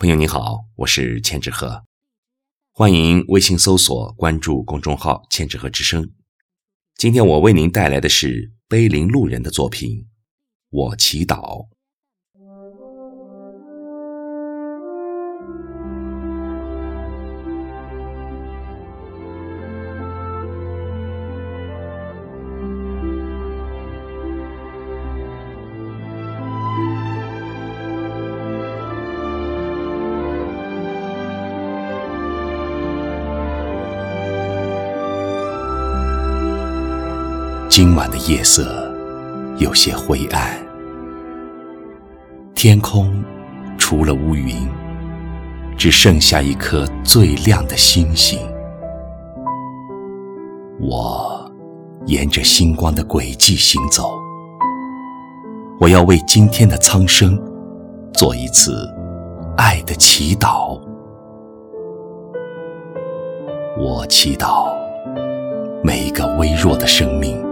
[0.00, 1.82] 朋友你好，我是千纸鹤，
[2.70, 6.12] 欢迎微信搜索关注公众号“千纸鹤之声”。
[6.94, 9.90] 今天我为您带来的是碑林路人的作品
[10.70, 11.40] 《我祈祷》。
[37.80, 38.92] 今晚的夜色
[39.58, 40.58] 有些灰暗，
[42.52, 43.22] 天空
[43.78, 44.68] 除了乌云，
[45.76, 48.40] 只剩下一颗最亮的星星。
[50.80, 51.48] 我
[52.06, 54.18] 沿着星光的轨迹行走，
[55.78, 57.40] 我要为今天的苍生
[58.12, 58.92] 做一次
[59.56, 60.80] 爱的祈祷。
[63.78, 64.68] 我祈祷
[65.84, 67.46] 每一个微弱的生命。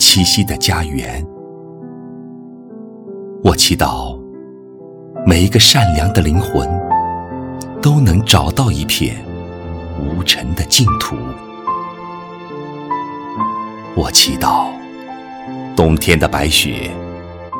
[0.00, 1.24] 栖息的家园。
[3.44, 4.18] 我祈祷
[5.26, 6.66] 每一个善良的灵魂
[7.82, 9.14] 都能找到一片
[9.98, 11.16] 无尘的净土。
[13.94, 14.68] 我祈祷
[15.76, 16.90] 冬天的白雪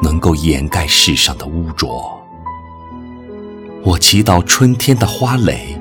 [0.03, 2.19] 能够掩盖世上的污浊。
[3.85, 5.79] 我祈祷春天的花蕾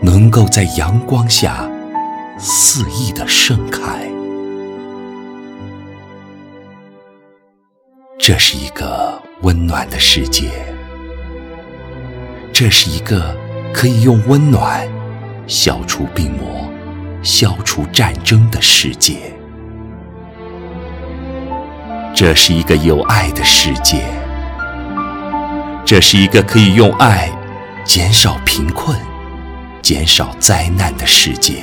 [0.00, 1.68] 能够在阳光下
[2.36, 4.17] 肆意的盛开。
[8.28, 10.50] 这是一个温暖的世界，
[12.52, 13.34] 这是一个
[13.72, 14.86] 可以用温暖
[15.46, 16.70] 消除病魔、
[17.22, 19.32] 消除战争的世界。
[22.14, 24.04] 这是一个有爱的世界，
[25.86, 27.30] 这是一个可以用爱
[27.82, 28.94] 减少贫困、
[29.80, 31.62] 减少灾难的世界。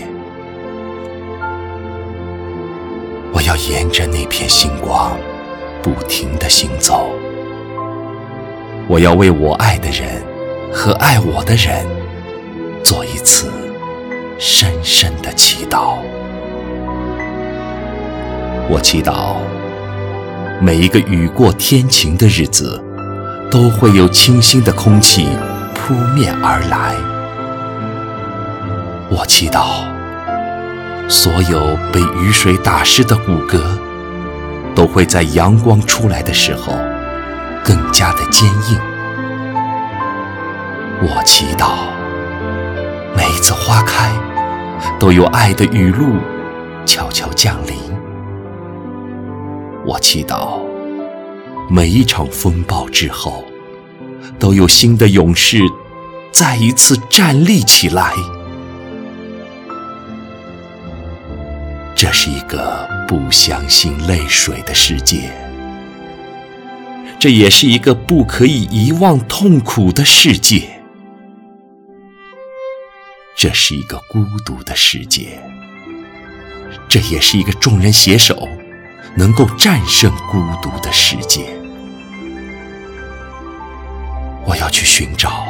[3.31, 5.15] 我要沿着那片星光。
[5.85, 7.11] 不停地行走，
[8.87, 10.19] 我要为我爱的人
[10.73, 11.85] 和爱我的人
[12.83, 13.51] 做一次
[14.39, 15.97] 深深的祈祷。
[18.67, 19.35] 我祈祷
[20.59, 22.83] 每一个雨过天晴的日子，
[23.51, 25.27] 都会有清新的空气
[25.75, 26.95] 扑面而来。
[29.11, 29.83] 我祈祷
[31.07, 33.84] 所有被雨水打湿的骨骼。
[34.75, 36.73] 都会在阳光出来的时候
[37.63, 38.79] 更加的坚硬。
[41.01, 41.87] 我祈祷
[43.15, 44.11] 每一次花开
[44.99, 46.17] 都有爱的雨露
[46.85, 47.73] 悄悄降临。
[49.85, 50.59] 我祈祷
[51.69, 53.43] 每一场风暴之后
[54.37, 55.59] 都有新的勇士
[56.31, 58.34] 再一次站立起来。
[61.95, 65.31] 这是一个不相信泪水的世界，
[67.17, 70.63] 这也是一个不可以遗忘痛苦的世界。
[73.33, 75.41] 这是一个孤独的世界，
[76.89, 78.45] 这也是一个众人携手
[79.15, 81.45] 能够战胜孤独的世界。
[84.45, 85.47] 我要去寻找，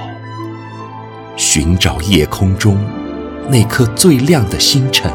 [1.36, 2.78] 寻找夜空中
[3.50, 5.12] 那颗最亮的星辰。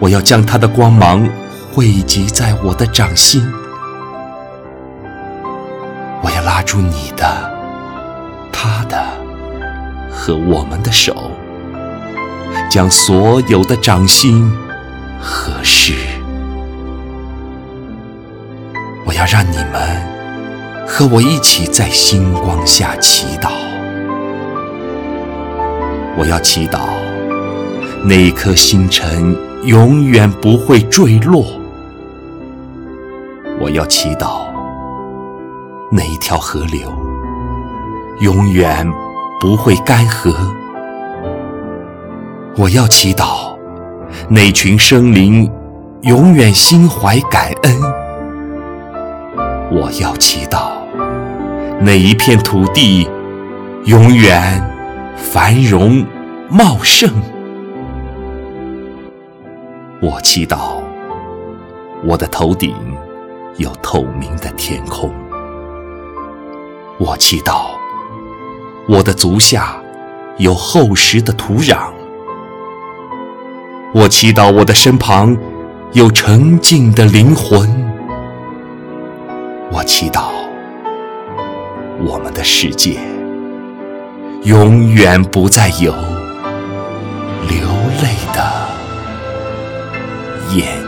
[0.00, 1.28] 我要将它的光芒
[1.72, 3.44] 汇集在我的掌心，
[6.22, 7.24] 我要拉住你的、
[8.52, 9.04] 他的
[10.08, 11.32] 和我们的手，
[12.70, 14.48] 将所有的掌心
[15.20, 15.94] 合十。
[19.04, 23.50] 我要让你们和我一起在星光下祈祷。
[26.16, 26.78] 我要祈祷
[28.04, 29.47] 那颗星辰。
[29.68, 31.44] 永远不会坠落。
[33.60, 34.46] 我要祈祷
[35.92, 36.90] 那一条河流
[38.20, 38.90] 永远
[39.38, 40.34] 不会干涸。
[42.56, 43.54] 我要祈祷
[44.30, 45.50] 那群生灵
[46.00, 47.74] 永远心怀感恩。
[49.70, 50.70] 我要祈祷
[51.78, 53.06] 那一片土地
[53.84, 54.66] 永远
[55.14, 56.06] 繁荣
[56.48, 57.37] 茂盛。
[60.00, 60.80] 我祈祷
[62.04, 62.72] 我的头顶
[63.56, 65.12] 有透明的天空。
[66.98, 67.70] 我祈祷
[68.88, 69.76] 我的足下
[70.36, 71.90] 有厚实的土壤。
[73.92, 75.36] 我祈祷我的身旁
[75.94, 77.68] 有沉静的灵魂。
[79.72, 80.28] 我祈祷
[82.06, 83.00] 我们的世界
[84.44, 85.92] 永远不再有
[90.56, 90.87] 眼。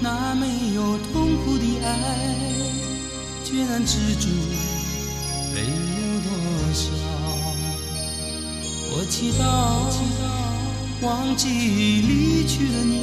[0.00, 1.88] 那没有痛苦的爱，
[3.44, 4.28] 决然止住
[5.54, 6.28] 泪流多
[6.72, 6.82] 少。
[8.96, 9.42] 我祈祷
[11.00, 12.94] 忘记离去的你，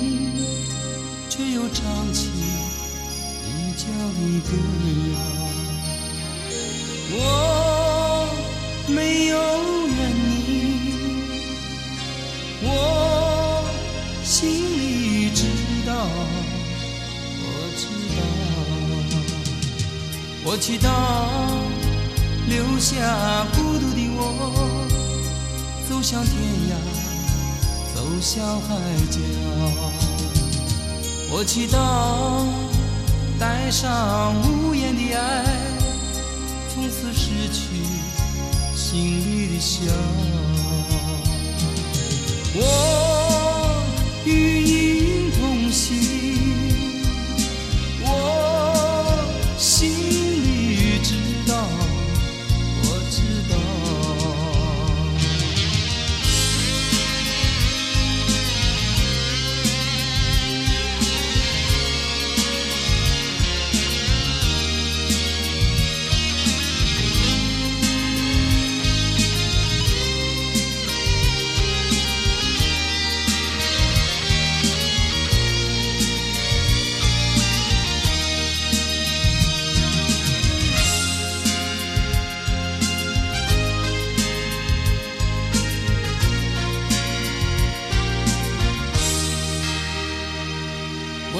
[1.29, 2.29] 却又唱起
[3.45, 3.83] 你教
[4.15, 4.49] 的歌
[5.11, 5.13] 谣。
[20.43, 20.89] 我祈祷
[22.49, 24.19] 留下孤独的我，
[25.87, 26.33] 走向天
[26.67, 26.73] 涯，
[27.93, 28.69] 走向海
[29.11, 29.19] 角。
[31.29, 31.77] 我祈祷
[33.39, 35.45] 带上无言的爱，
[36.73, 37.85] 从此失去
[38.75, 39.79] 心里的笑。
[42.53, 42.59] 我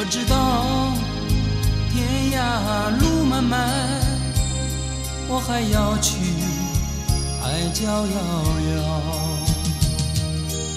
[0.03, 0.92] 我知道
[1.94, 3.69] 天涯路漫漫，
[5.30, 6.18] 我还要去
[7.39, 8.00] 海角遥
[8.74, 8.81] 遥。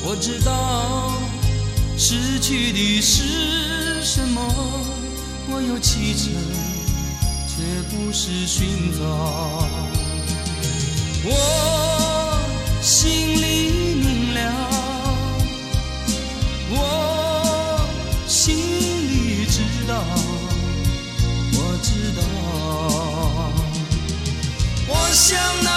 [0.05, 1.15] 我知道
[1.97, 4.43] 失去的是什么，
[5.49, 6.31] 我有启程，
[7.49, 9.01] 却不是寻找。
[11.25, 12.39] 我
[12.83, 13.41] 心
[21.57, 22.23] 我知道。
[24.87, 25.74] 我想那